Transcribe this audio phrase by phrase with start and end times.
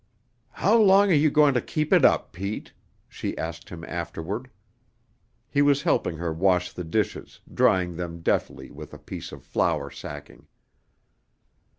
[0.53, 2.73] "How long are you going to keep it up, Pete?"
[3.07, 4.49] she asked him afterward.
[5.47, 9.91] He was helping her wash the dishes, drying them deftly with a piece of flour
[9.91, 10.47] sacking.